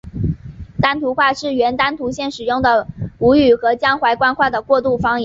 [0.81, 2.87] 丹徒话是原丹徒县使用的
[3.19, 5.19] 吴语和江淮官话的过渡方言。